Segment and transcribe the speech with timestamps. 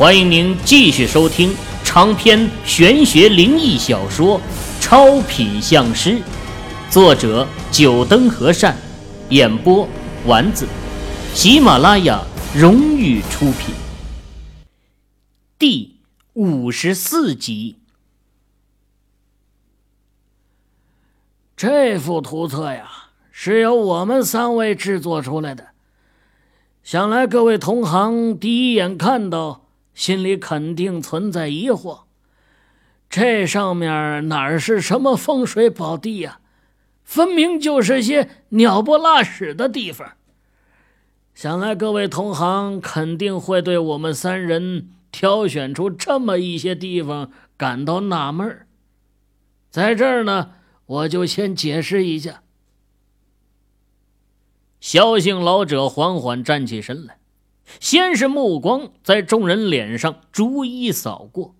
[0.00, 1.54] 欢迎您继续收听
[1.84, 4.38] 长篇玄学灵异小说
[4.80, 6.12] 《超品相师》，
[6.88, 8.74] 作者：九灯和善，
[9.28, 9.86] 演播：
[10.24, 10.66] 丸子，
[11.34, 12.24] 喜马拉雅
[12.56, 13.74] 荣誉出品。
[15.58, 15.96] 第
[16.32, 17.76] 五十四集。
[21.54, 22.90] 这幅图册呀，
[23.30, 25.66] 是由我们三位制作出来的。
[26.82, 29.66] 想来各位同行第一眼看到。
[30.00, 32.04] 心里肯定存在疑惑，
[33.10, 36.40] 这上面哪是什么风水宝地呀？
[37.04, 40.12] 分明就是些鸟不拉屎的地方。
[41.34, 48.66] 想来各位同行肯定会对我们三人挑选出这么一些地方感到纳闷
[49.68, 50.52] 在这儿呢，
[50.86, 52.42] 我就先解释一下。
[54.80, 57.19] 萧姓老者缓缓站起身来。
[57.78, 61.54] 先是目光在众人脸上逐一扫过，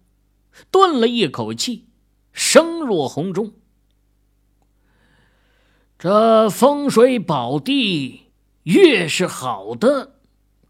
[0.71, 1.87] 顿了一口气，
[2.33, 3.53] 声若洪钟
[5.99, 8.23] ：“这风水宝地
[8.65, 10.15] 越是好的，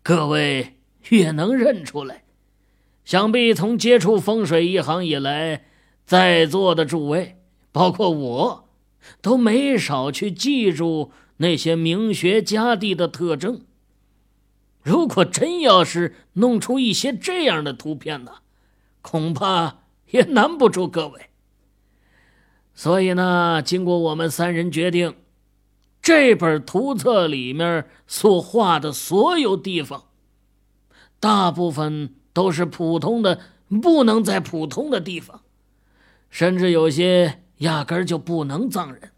[0.02, 0.76] 各位
[1.08, 2.24] 越能认出来。
[3.04, 5.64] 想必从接触风水一行以来，
[6.04, 7.38] 在座的诸位，
[7.72, 8.68] 包括我，
[9.20, 13.62] 都没少去记住那些名学家地的特征。”
[14.82, 18.36] 如果真要是弄出一些这样的图片呢，
[19.02, 21.26] 恐怕也难不住各位。
[22.74, 25.14] 所以呢，经过我们三人决定，
[26.00, 30.04] 这本图册里面所画的所有地方，
[31.18, 33.38] 大部分都是普通的，
[33.82, 35.42] 不能再普通的地方，
[36.30, 39.12] 甚至有些压根就不能葬人，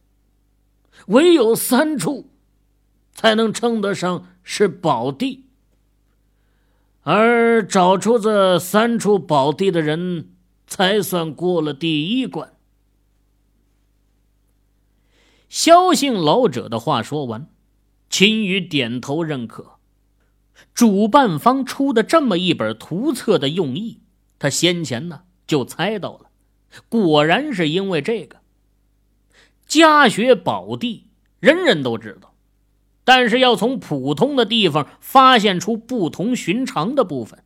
[1.06, 2.28] 唯有三处，
[3.14, 5.44] 才能称得上是宝地。
[7.02, 10.30] 而找出这三处宝地的人，
[10.66, 12.54] 才算过了第一关。
[15.48, 17.48] 萧姓老者的话说完，
[18.08, 19.72] 秦羽点头认可。
[20.72, 24.00] 主办方出的这么一本图册的用意，
[24.38, 26.30] 他先前呢就猜到了，
[26.88, 28.38] 果然是因为这个
[29.66, 31.08] 家学宝地，
[31.40, 32.31] 人人都知道。
[33.04, 37.42] 但是要从普通的地方发现出不同寻常的部分，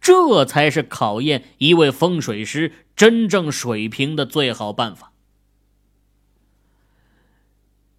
[0.00, 5.12] 这才是考验一位风水师真正水平的最好办法。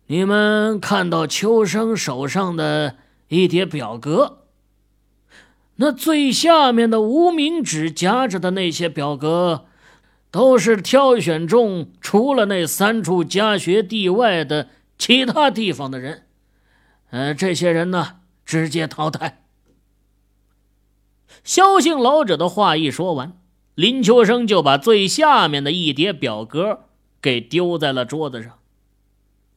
[0.05, 2.97] 你们看到秋生手上的
[3.29, 4.39] 一叠表格，
[5.77, 9.65] 那最下面的无名指夹着的那些表格，
[10.29, 16.27] 都是挑选中除了那三处家学地外的其他地方的人。
[17.11, 19.43] 呃，这些人呢，直接淘汰。
[21.43, 23.37] 萧姓老者的话一说完，
[23.75, 26.85] 林秋生就把最下面的一叠表格
[27.21, 28.59] 给丢在了桌子上。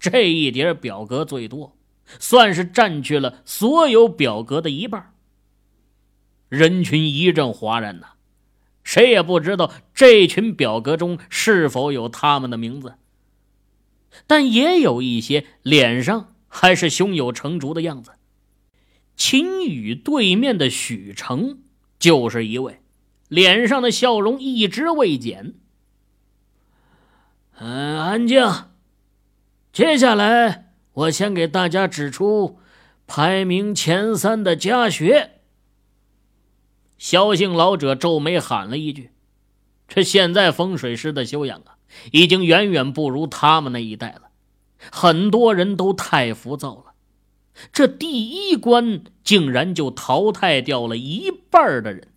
[0.00, 1.76] 这一叠表格最多，
[2.18, 5.14] 算是占据了所有表格的一半。
[6.48, 8.14] 人群一阵哗然呐，
[8.82, 12.96] 谁也不知道这群表格中是否有他们的名字，
[14.26, 16.33] 但也有一些脸上。
[16.56, 18.12] 还是胸有成竹的样子。
[19.16, 21.58] 秦羽对面的许成
[21.98, 22.80] 就是一位，
[23.26, 25.54] 脸上的笑容一直未减。
[27.58, 28.40] 嗯，安静。
[29.72, 32.60] 接下来，我先给大家指出
[33.08, 35.40] 排名前三的家学。
[36.96, 39.10] 萧姓老者皱眉喊了一句
[39.88, 41.78] ：“这现在风水师的修养啊，
[42.12, 44.30] 已经远远不如他们那一代了。”
[44.90, 46.94] 很多人都太浮躁了，
[47.72, 52.08] 这第一关竟然就淘汰掉了一半的人。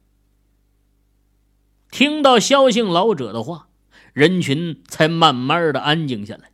[1.90, 3.68] 听到萧姓老者的话，
[4.14, 6.52] 人群才慢慢的安静下来，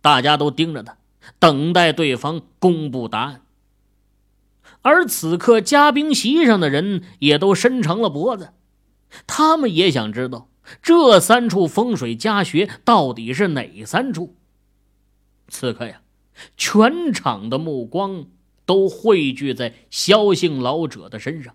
[0.00, 0.96] 大家都盯着他，
[1.38, 3.42] 等待对方公布答案。
[4.82, 8.54] 而此刻嘉宾席上的人也都伸长了脖子，
[9.26, 10.48] 他们也想知道
[10.80, 14.36] 这三处风水家穴到底是哪三处。
[15.50, 16.00] 此刻呀，
[16.56, 18.26] 全场的目光
[18.64, 21.54] 都汇聚在萧姓老者的身上。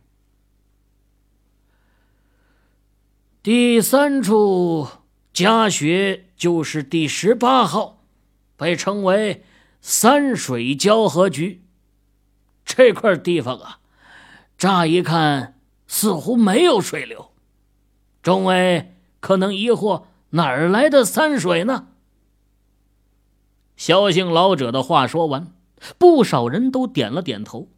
[3.42, 4.88] 第三处
[5.32, 8.04] 家穴就是第十八号，
[8.58, 9.44] 被称为
[9.82, 11.64] 三水交合局。
[12.66, 13.80] 这块地方啊，
[14.58, 17.32] 乍一看似乎没有水流，
[18.24, 21.90] 众位可能疑惑哪儿来的三水呢？
[23.78, 25.54] 萧姓老者的话说完，
[25.98, 27.70] 不少人都点了点头。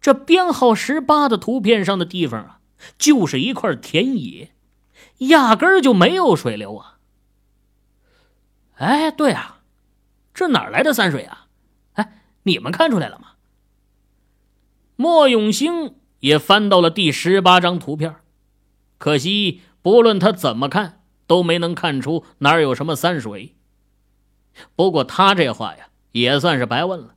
[0.00, 2.60] 这编号十八的图片上的地方啊，
[2.96, 4.52] 就是一块田野，
[5.18, 6.98] 压根儿就没有水流啊！
[8.76, 9.60] 哎，对啊，
[10.32, 11.48] 这哪来的山水啊？
[11.92, 13.32] 哎，你们看出来了吗？
[14.96, 18.16] 莫永兴也翻到了第十八张图片，
[18.96, 23.55] 可惜不论他怎么看，都没能看出哪有什么山水。
[24.74, 27.14] 不过他这话呀，也算是白问了。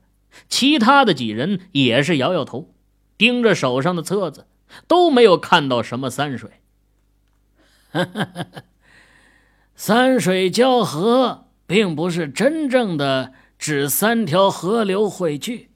[0.48, 2.72] 其他的几人也是摇摇头，
[3.18, 4.46] 盯着手上的册子，
[4.86, 6.50] 都没有看到什么山水。
[9.74, 15.70] 三水交合，并不是真正的指三条河流汇聚。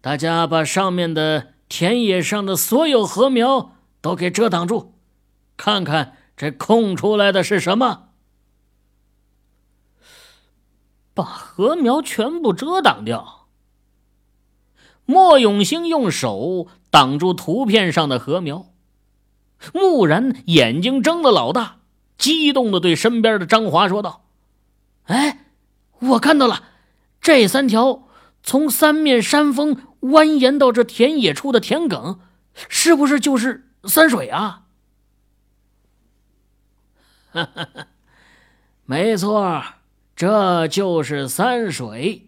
[0.00, 4.94] 大家把上面的田野上的所有禾苗都给遮挡住，
[5.56, 8.07] 看看这空出来的是什么？
[11.18, 13.48] 把禾苗全部遮挡掉。
[15.04, 18.66] 莫永兴用手挡住图片上的禾苗，
[19.74, 21.78] 木然眼睛睁得老大，
[22.16, 24.26] 激动的对身边的张华说道
[25.06, 25.46] ：“哎，
[25.98, 26.62] 我看到了，
[27.20, 28.06] 这三条
[28.44, 32.18] 从三面山峰蜿蜒到这田野处的田埂，
[32.68, 34.66] 是不是就是三水啊
[37.34, 37.86] ？”“哈哈哈，
[38.84, 39.64] 没错，
[40.18, 42.24] 这就是三水。”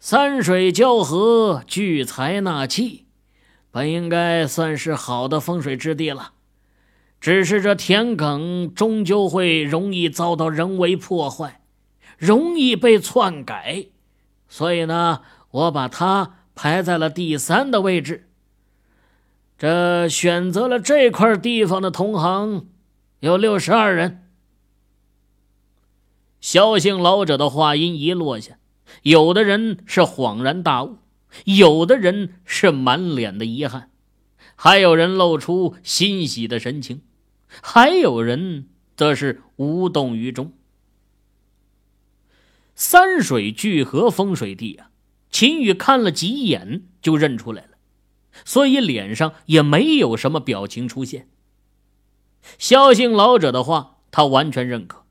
[0.00, 3.06] 三水交合，聚财纳气，
[3.70, 6.32] 本应该算是好的风水之地了。
[7.20, 11.60] 只是这田埂终究会容易遭到人为破坏，
[12.18, 13.86] 容易被篡改，
[14.48, 15.20] 所以呢，
[15.52, 18.28] 我把它排在了第三的位置。
[19.56, 22.66] 这选择了这块地方的同行
[23.20, 24.25] 有六十二人。
[26.46, 28.60] 萧姓老者的话音一落下。
[29.02, 30.98] 有的人是恍然大悟，
[31.44, 33.90] 有的人是满脸的遗憾，
[34.54, 37.02] 还有人露出欣喜的神情，
[37.48, 40.52] 还有人则是无动于衷。
[42.76, 44.90] 三水聚合风水地啊，
[45.32, 47.70] 秦宇看了几眼就认出来了，
[48.44, 51.28] 所以脸上也没有什么表情出现。
[52.56, 55.05] 萧姓老者的话，他完全认可，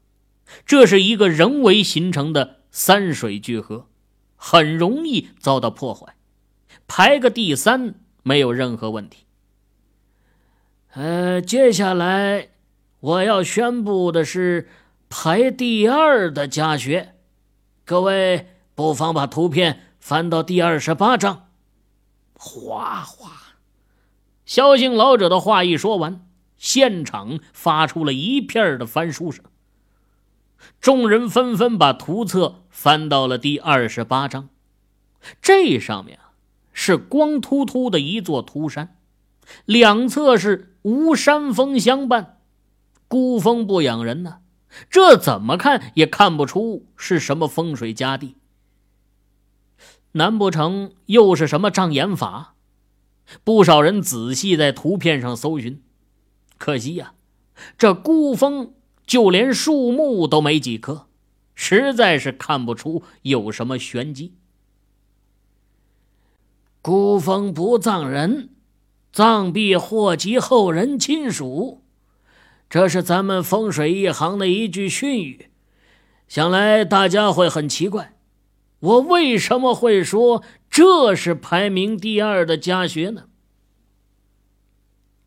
[0.66, 2.62] 这是一个人为形成的。
[2.78, 3.88] 三水聚合，
[4.36, 6.18] 很容易遭到破坏，
[6.88, 9.20] 排个第三没有任何问题。
[10.92, 12.50] 呃，接下来
[13.00, 14.68] 我要宣布的是
[15.08, 17.16] 排第二的家学，
[17.86, 21.48] 各位不妨把图片翻到第二十八章。
[22.34, 23.32] 哗哗，
[24.46, 26.28] 萧姓老者的话一说完，
[26.58, 29.46] 现场发出了一片的翻书声。
[30.80, 34.50] 众人纷纷把图册翻到了第二十八章，
[35.42, 36.32] 这上面啊
[36.72, 38.98] 是光秃秃的一座秃山，
[39.66, 42.38] 两侧是无山峰相伴，
[43.08, 44.42] 孤峰不养人呢。
[44.90, 48.36] 这怎么看也看不出是什么风水佳地，
[50.12, 52.54] 难不成又是什么障眼法？
[53.44, 55.82] 不少人仔细在图片上搜寻，
[56.60, 57.14] 可惜呀，
[57.78, 58.75] 这孤峰。
[59.06, 61.08] 就连树木都没几棵，
[61.54, 64.34] 实在是看不出有什么玄机。
[66.82, 68.50] 孤峰不葬人，
[69.12, 71.84] 葬必祸及后人亲属，
[72.70, 75.50] 这是咱们风水一行的一句训语。
[76.28, 78.16] 想来大家会很奇怪，
[78.80, 83.26] 我为什么会说这是排名第二的家学呢？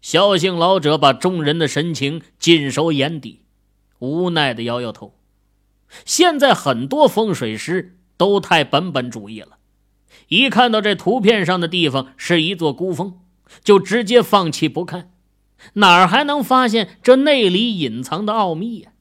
[0.00, 3.42] 孝姓老者把众人的神情尽收眼底。
[3.98, 5.14] 无奈的摇摇头，
[6.04, 9.58] 现在很多风水师都太本本主义了，
[10.28, 13.20] 一看到这图片上的地方是一座孤峰，
[13.62, 15.10] 就直接放弃不看，
[15.74, 18.92] 哪儿还能发现这内里隐藏的奥秘呀？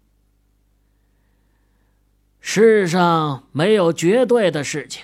[2.39, 5.03] 世上没有绝对的事情，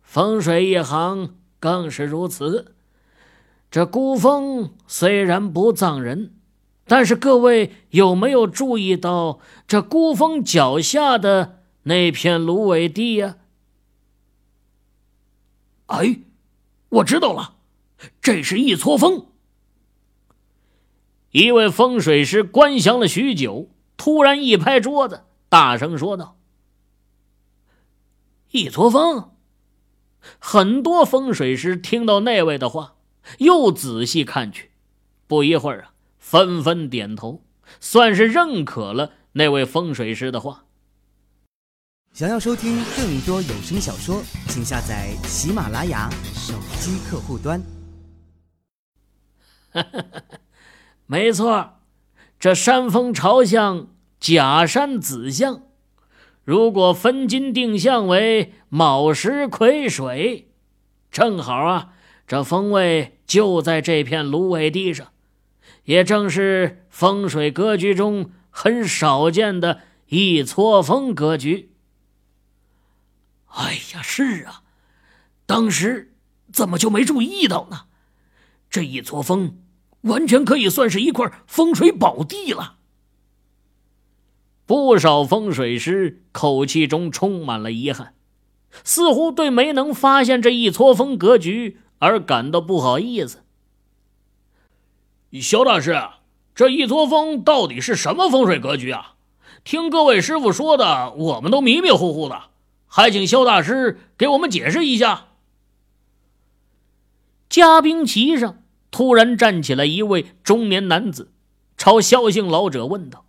[0.00, 2.74] 风水一行更是如此。
[3.70, 6.34] 这孤峰虽然不葬人。
[6.92, 13.38] 但是各位有没有注意到这孤峰脚下的那片芦苇地呀？
[15.86, 16.20] 哎，
[16.90, 17.54] 我知道了，
[18.20, 19.28] 这是一撮风。
[21.30, 26.36] 一位风水师观想了许久，突然一拍桌子，大声说道
[28.52, 29.30] ：“一撮风！”
[30.38, 32.96] 很多风水师听到那位的话，
[33.38, 34.72] 又仔细看去，
[35.26, 35.91] 不一会儿啊。
[36.22, 37.42] 纷纷点头，
[37.80, 40.64] 算是认可了那位风水师的话。
[42.12, 47.60] 想要收听更多有声小说，请下载喜马拉雅手机客户端。
[51.06, 51.80] 没错，
[52.38, 53.88] 这山峰朝向
[54.20, 55.62] 假山子向，
[56.44, 60.52] 如果分金定向为卯时癸水，
[61.10, 61.94] 正好啊，
[62.26, 65.08] 这风位就在这片芦苇地上，
[65.84, 71.70] 也正是风水格局中很少见的一撮风格局。
[73.46, 74.62] 哎呀，是啊，
[75.46, 76.14] 当时
[76.52, 77.86] 怎么就没注意到呢？
[78.70, 79.58] 这一撮风
[80.02, 82.76] 完全可以算是一块风水宝地了。
[84.64, 88.14] 不少风水师口气中充满了遗憾，
[88.84, 93.41] 似乎对没能发现这一撮风格局而感到不好意思。
[95.40, 95.98] 肖大师，
[96.54, 99.14] 这一撮风到底是什么风水格局啊？
[99.64, 102.50] 听各位师傅说的，我们都迷迷糊糊的。
[102.86, 105.28] 还请肖大师给我们解释一下。
[107.48, 111.32] 嘉宾席上突然站起来一位中年男子，
[111.76, 113.24] 朝萧姓老者问道：“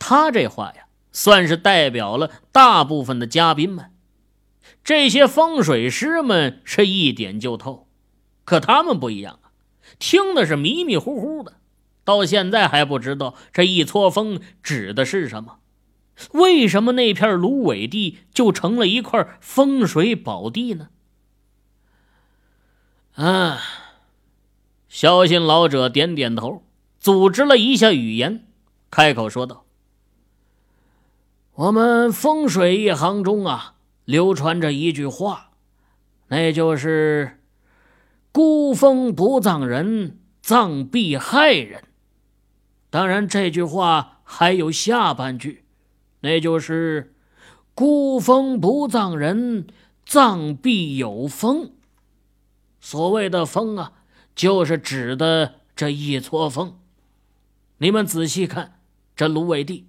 [0.00, 3.92] 他这话呀，算是代表了大部分的嘉宾们。
[4.82, 7.86] 这些风水师们是一点就透，
[8.44, 9.38] 可他们不一样，
[9.98, 11.54] 听的是迷迷糊糊的，
[12.04, 15.58] 到现在还不知道这一撮风指的是什么。”
[16.32, 20.88] 为什么那片芦苇地就成了一块风水宝地呢？
[23.14, 23.58] 啊，
[24.88, 26.62] 萧姓老者点点头，
[27.00, 28.46] 组织了一下语言，
[28.90, 29.64] 开口说道
[31.54, 35.50] ：“我们风水一行中啊，流传着一句话，
[36.28, 37.40] 那就是
[38.32, 41.84] ‘孤峰不葬人，葬必害人’。
[42.90, 45.64] 当然，这句话还有下半句。”
[46.20, 47.14] 那就是
[47.74, 49.66] “孤峰不葬人，
[50.06, 51.72] 葬必有风”。
[52.80, 53.92] 所谓的风啊，
[54.34, 56.78] 就是指的这一撮风。
[57.78, 58.78] 你们仔细看，
[59.14, 59.88] 这芦苇地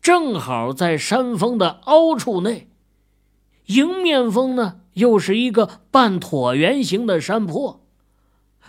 [0.00, 2.68] 正好在山峰的凹处内，
[3.66, 7.86] 迎面风呢又是一个半椭圆形的山坡，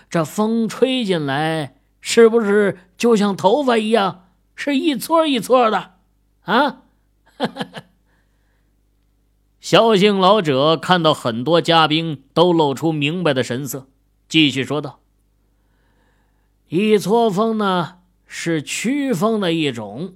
[0.10, 5.94] 这风吹进来，是不是就像头发一样，是一撮一撮的？
[6.44, 6.84] 啊！
[9.60, 13.88] 萧姓老者看到很多嘉宾都露出明白的神色，
[14.30, 15.00] 继续说道
[16.70, 20.16] ：“一撮风呢，是曲风的一种。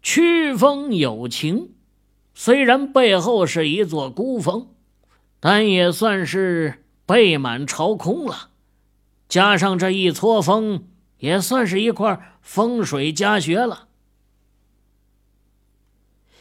[0.00, 1.74] 曲风有情，
[2.32, 4.68] 虽然背后是一座孤峰，
[5.40, 8.50] 但也算是背满朝空了。
[9.28, 13.88] 加上这一撮风，也算是一块风水佳穴了。”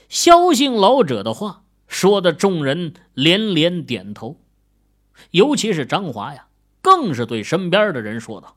[0.10, 4.40] 萧姓老者的话说的，众人连连点头，
[5.32, 6.48] 尤其是张华呀，
[6.82, 8.56] 更是对身边的人说道：“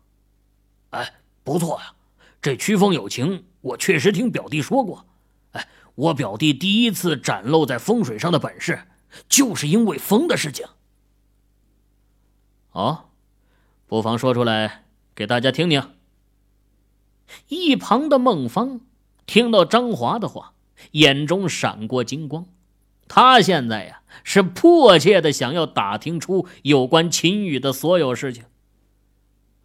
[0.90, 1.94] 哎，不错呀，
[2.40, 5.04] 这曲风有情，我确实听表弟说过。
[5.52, 5.66] 哎，
[5.97, 8.80] 我表弟第一次展露在风水上的本事，
[9.28, 10.66] 就是因为风的事情。
[12.72, 13.10] 哦，
[13.86, 15.90] 不妨说出来给大家听听。”
[17.48, 18.80] 一旁的孟芳
[19.26, 20.54] 听到张华的话。
[20.92, 22.46] 眼中闪过金光，
[23.06, 28.46] 他现在呀是迫切的想要打听出有关秦羽的所有事情。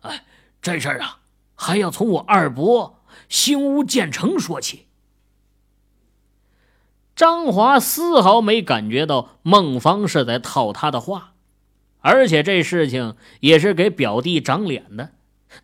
[0.01, 0.25] 哎，
[0.61, 1.21] 这事儿啊，
[1.55, 4.85] 还要从我二伯新屋建成说起。
[7.15, 11.34] 张华丝毫没感觉到孟芳是在套他的话，
[12.00, 15.12] 而且这事情也是给表弟长脸的，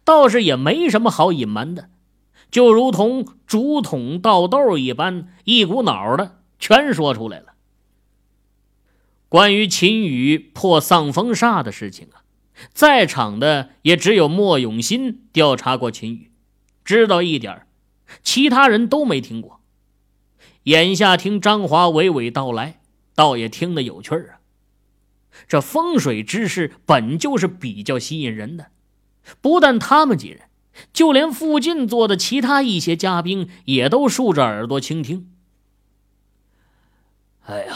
[0.06, 1.90] 倒是也没什么好隐瞒的。
[2.50, 7.54] 就如同竹筒倒豆一般，一股脑的全说出来了。
[9.30, 12.24] 关于秦羽破丧风煞的事情啊，
[12.74, 16.32] 在场的也只有莫永新调查过秦羽，
[16.84, 17.66] 知道一点
[18.22, 19.61] 其他人都没听过。
[20.64, 22.82] 眼下听张华娓娓道来，
[23.16, 24.40] 倒也听得有趣儿啊。
[25.48, 28.68] 这风水知识本就是比较吸引人的，
[29.40, 30.42] 不但他们几人。
[30.94, 35.30] 就连附近坐的其他一些嘉宾也都竖着耳朵倾听。
[37.44, 37.76] 哎呀，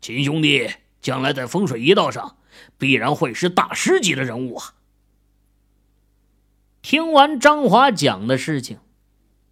[0.00, 0.70] 秦兄弟
[1.02, 2.36] 将来在风水一道上
[2.78, 4.74] 必然会是大师级的人物啊！
[6.82, 8.78] 听完张华讲的事情，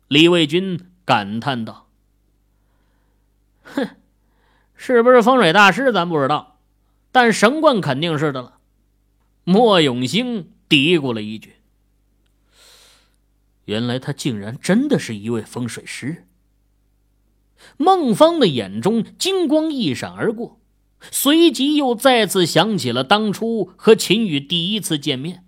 [0.07, 1.89] 李卫军感叹道
[3.75, 3.89] ：“哼，
[4.77, 6.59] 是不是风水大师咱不知道，
[7.11, 8.59] 但神棍肯定是的了。”
[9.45, 11.55] 莫永兴嘀咕了一句。
[13.65, 16.27] 原来他竟然真的是一位风水师。
[17.77, 20.61] 孟芳的眼中金光一闪而过，
[21.11, 25.45] 随即又再次想起了当初和秦宇第一次见面，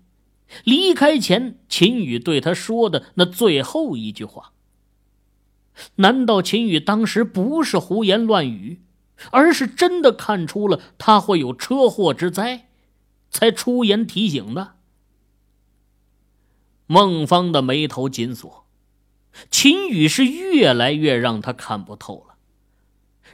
[0.63, 4.53] 离开前秦宇对他说的那最后一句话。
[5.95, 8.81] 难道秦宇当时不是胡言乱语，
[9.31, 12.67] 而是真的看出了他会有车祸之灾，
[13.29, 14.75] 才出言提醒的？
[16.87, 18.67] 孟芳的眉头紧锁，
[19.49, 22.35] 秦宇是越来越让他看不透了。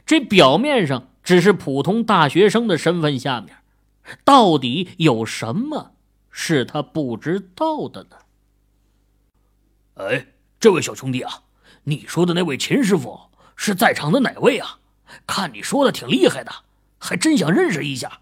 [0.06, 3.58] 这表面上只是普通大学生的身份，下面
[4.24, 5.94] 到底有什么
[6.30, 8.16] 是他不知道的呢？
[9.94, 10.26] 哎，
[10.58, 11.42] 这位小兄弟啊，
[11.84, 13.20] 你说的那位秦师傅
[13.56, 14.78] 是在场的哪位啊？
[15.26, 16.52] 看你说的挺厉害的，
[16.98, 18.20] 还真想认识一下。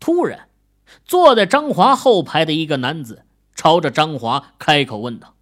[0.00, 0.48] 突然，
[1.04, 3.24] 坐在张华后排的一个男子。
[3.54, 5.34] 朝着张华开口问道：“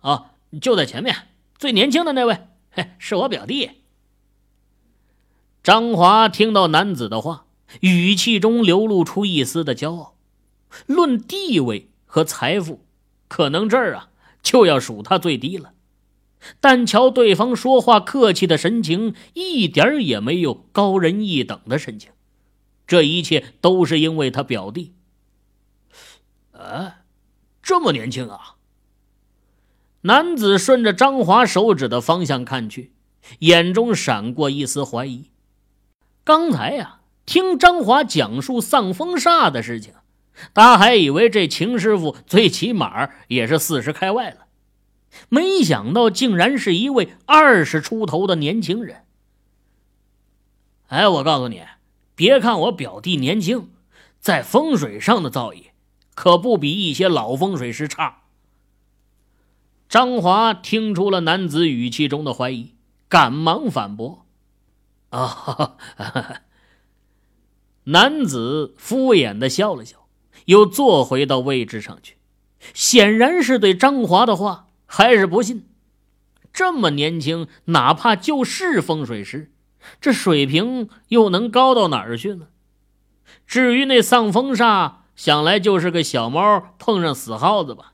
[0.00, 0.30] 啊，
[0.62, 1.28] 就在前面，
[1.58, 3.82] 最年轻的那位，嘿，是我表弟。”
[5.62, 7.44] 张华听到男子的话，
[7.80, 10.14] 语气中流露出一丝的骄傲。
[10.86, 12.82] 论地位和财富，
[13.28, 14.08] 可能这儿啊
[14.42, 15.72] 就要数他最低了。
[16.60, 22.12] 但瞧对方说话客气的神情，一点也没有高人一等的神情。
[22.86, 24.94] 这一切都是因为他表弟。
[26.52, 26.96] 啊。
[27.60, 28.56] 这么年轻啊！
[30.00, 32.92] 男子顺着张华手指的方向看去，
[33.40, 35.30] 眼中闪过一丝怀疑。
[36.24, 39.92] 刚才呀，听张华讲述丧风煞的事情，
[40.54, 44.46] 他还以为这秦师傅最起码也是四十开外了，
[45.28, 49.04] 没想到竟然是一位二十出头的年轻人。
[50.88, 51.62] 哎，我告诉你，
[52.14, 53.70] 别看我表弟年轻，
[54.18, 55.66] 在风水上的造诣。
[56.14, 58.22] 可不比一些老风水师差。
[59.88, 62.74] 张华听出了男子语气中的怀疑，
[63.08, 64.26] 赶忙反驳
[65.10, 65.76] ：“啊！”
[67.86, 70.07] 男子敷衍的笑了笑，
[70.48, 72.16] 又坐回到位置上去，
[72.72, 75.66] 显然是对张华的话还是不信。
[76.52, 79.52] 这么年轻，哪怕就是风水师，
[80.00, 82.48] 这水平又能高到哪儿去呢？
[83.46, 84.92] 至于那丧风煞……
[85.14, 87.92] 想来就是个小猫碰上死耗子吧。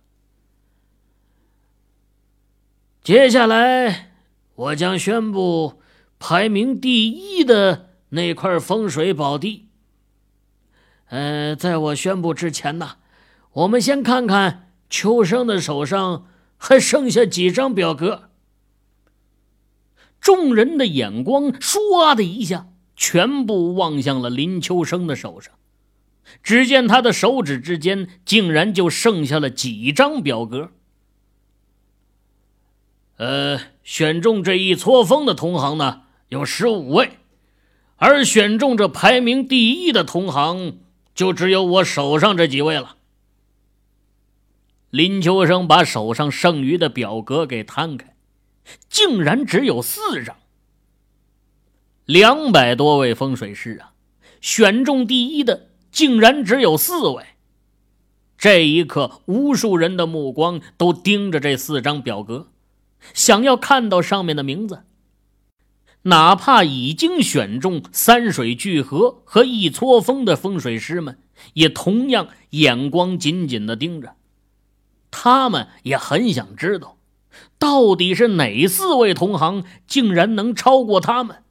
[3.03, 4.13] 接下来，
[4.55, 5.81] 我将宣布
[6.19, 9.64] 排名第一的那块风水宝地。
[11.15, 12.97] 呃，在我宣布之前呢，
[13.53, 18.31] 我们先看看秋生的手上还剩下几张表格。
[20.21, 25.55] 众人的眼光唰的一下，全部望向了林秋生的手上。
[26.43, 30.73] 只见他的手指之间竟然就剩下了几张表格。
[33.19, 37.19] 呃，选中这一撮风的同行呢有十五位，
[37.99, 40.79] 而选中这排名第一的同行
[41.15, 42.97] 就只有我手上这几位了。
[44.91, 48.17] 林秋生把手上剩余的表格给摊开，
[48.89, 50.37] 竟然只有四张。
[52.05, 53.93] 两百多位风水师啊，
[54.41, 55.71] 选中第一的。
[55.95, 57.25] 竟然只有四位！
[58.37, 62.49] 这一刻，无数人的目光都盯着这四张表格，
[63.13, 64.83] 想要看到上面的名字。
[66.05, 71.19] 哪怕已经选中三水聚合和一撮风的风水师们，
[71.55, 74.17] 也同样眼光紧紧的盯着。
[75.11, 76.99] 他们也很想知道，
[77.59, 81.43] 到底是哪四位同行竟然能超过他们？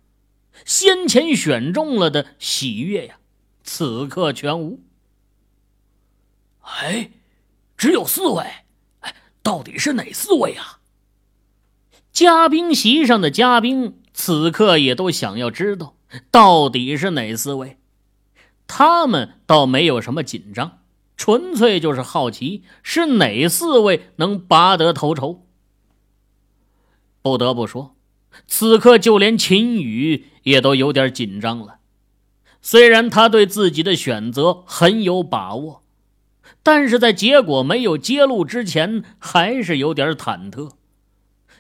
[0.65, 3.17] 先前选中了的喜悦呀！
[3.63, 4.81] 此刻全无。
[6.61, 7.09] 哎，
[7.75, 8.43] 只有四位，
[8.99, 10.79] 哎，到底是哪四位啊？
[12.11, 15.95] 嘉宾席上的嘉宾此刻也都想要知道，
[16.31, 17.77] 到底是哪四位。
[18.67, 20.79] 他们倒没有什么紧张，
[21.17, 25.45] 纯粹就是好奇，是哪四位能拔得头筹。
[27.21, 27.95] 不得不说，
[28.47, 31.79] 此刻就连秦羽也都有点紧张了。
[32.61, 35.83] 虽然他对自己的选择很有把握，
[36.61, 40.71] 但是在结果没有揭露之前，还是有点忐忑。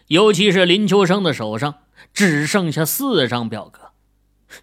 [0.07, 1.75] 尤其是林秋生的手上
[2.13, 3.91] 只剩下四张表格，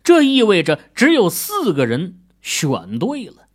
[0.02, 3.48] 这意味着只有四个人选对了。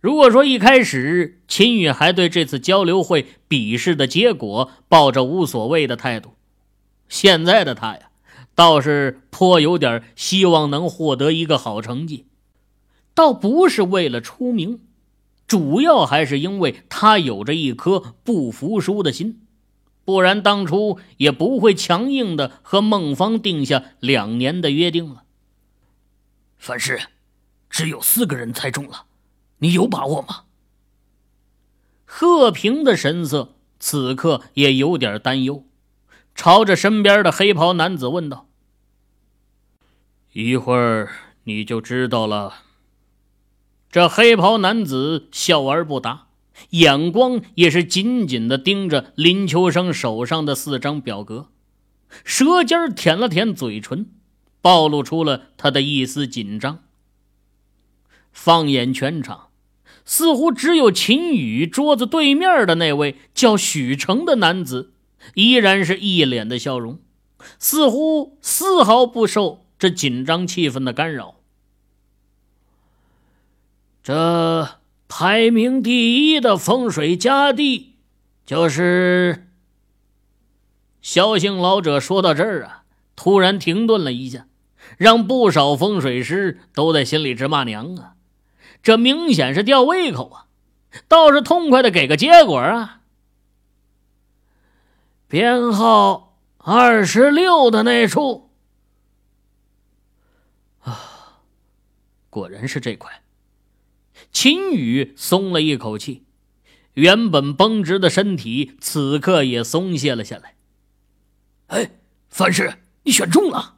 [0.00, 6.34] 如果说一开始秦宇还对这次交流会比试的结果抱着无所谓的态度，
[7.08, 8.10] 现在的他呀。
[8.54, 12.24] 倒是颇有点希望能获得一个好成绩，
[13.12, 14.80] 倒不是为了出名，
[15.46, 19.42] 主要还是因为他有着一颗不服输的心，
[20.06, 25.24] 不然当初也不会强硬的和孟芳定下两年的约定了。
[26.56, 27.08] 凡事，
[27.68, 29.06] 只有四个人猜中了，
[29.58, 30.44] 你有把握吗？
[32.04, 35.64] 贺平的神色此刻也有点担忧，
[36.36, 38.48] 朝着身边的黑袍男子问道
[40.32, 41.10] ：“一会儿
[41.44, 42.62] 你就知道了。”
[43.90, 46.25] 这黑袍男子笑而不答，
[46.70, 51.48] 眼光也是紧紧的盯着林秋生手上的四张表格，
[52.24, 54.10] 舌尖舔了舔嘴唇，
[54.60, 56.84] 暴露出了他的一丝紧张。
[58.32, 59.48] 放眼全场，
[60.04, 64.92] 似乎只有秦宇桌子对面的那位叫许成的男子，
[65.34, 66.98] 依然是一脸的笑容，
[67.58, 71.36] 似乎丝毫不受这紧张气氛的干扰。
[74.02, 77.96] 这排名第一的风水佳地，
[78.44, 79.48] 就是
[81.00, 82.00] 萧姓老者。
[82.00, 84.46] 说到这儿啊，突然停顿了一下，
[84.98, 88.14] 让不少风水师都在心里直骂娘啊！
[88.82, 90.46] 这明显是吊胃口啊，
[91.08, 93.00] 倒是痛快的给个结果啊！
[95.28, 98.50] 编号二十六的那处
[100.82, 101.42] 啊，
[102.30, 103.22] 果然是这块。
[104.38, 106.26] 秦宇松了一口气，
[106.92, 110.56] 原本绷直的身体此刻也松懈了下来。
[111.68, 111.92] 哎，
[112.28, 113.76] 范氏，你选中了！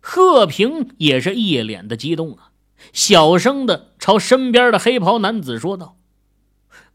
[0.00, 2.52] 贺平也是一脸的激动啊，
[2.92, 5.98] 小声的朝身边的黑袍男子说道：“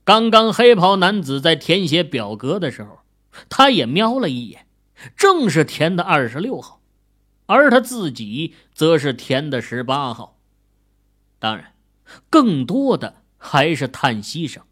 [0.06, 3.00] 刚刚黑袍男子在填写表格的时候，
[3.50, 4.66] 他也瞄了一眼，
[5.18, 6.82] 正是填的二十六号，
[7.48, 10.40] 而他自己则是填的十八号。
[11.38, 11.74] 当然。”
[12.30, 14.64] 更多的还是叹息声。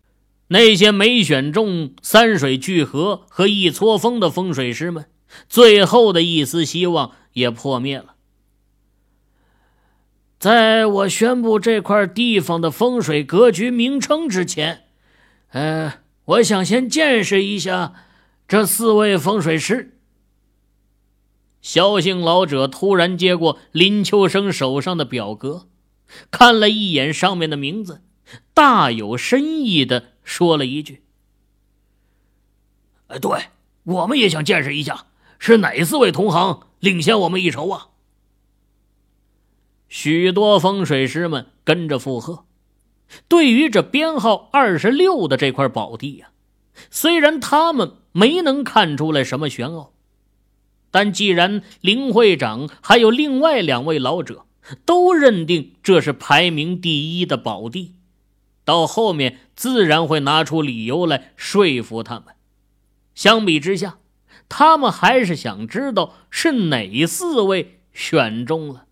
[0.49, 5.05] 那些没选中三水聚合和一撮风的风水师们，
[5.49, 8.15] 最后的一丝希望也破灭了。
[10.39, 14.83] 在我宣布这块地方的风水格局名称之前，
[15.49, 15.95] 呃，
[16.25, 17.93] 我想先见识一下
[18.47, 19.99] 这四位风水师。
[21.61, 25.67] 萧姓老者突然接过林秋生手上的表格。
[26.31, 28.01] 看了一眼上面的名字，
[28.53, 31.03] 大有深意的说了一句
[33.07, 33.47] ：“哎，对，
[33.83, 37.89] 我们也想见识一下，是哪四位同行领先我们一筹啊？”
[39.87, 42.45] 许多风水师们跟着附和。
[43.29, 46.31] 对于这编号二十六的这块宝地呀，
[46.91, 49.93] 虽然他们没能看出来什么玄奥，
[50.91, 54.46] 但既然林会长还有另外两位老者。
[54.85, 57.95] 都认定这是排名第一的宝地，
[58.65, 62.35] 到后面自然会拿出理由来说服他们。
[63.15, 63.97] 相比之下，
[64.49, 68.85] 他们还是想知道是哪四位选中了。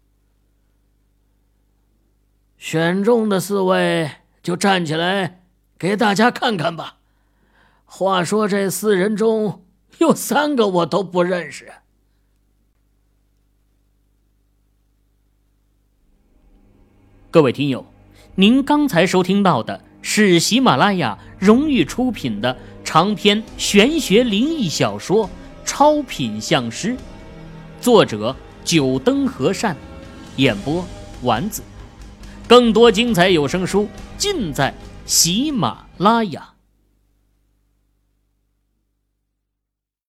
[2.58, 4.10] 选中的四位
[4.42, 5.44] 就站起来
[5.78, 6.98] 给大家看看吧。
[7.86, 9.64] 话说这四人中
[10.00, 11.72] 有三个我都不认识。
[17.36, 17.86] 各位听友，
[18.36, 25.28] 您刚才收听到的是喜马拉雅荣誉出品的长篇玄学灵异小说
[25.66, 26.92] 《超品相师》，
[27.82, 29.76] 作者九灯和善，
[30.38, 30.86] 演播
[31.24, 31.62] 丸子。
[32.48, 34.74] 更多精彩有声书尽在
[35.06, 36.55] 喜马拉雅。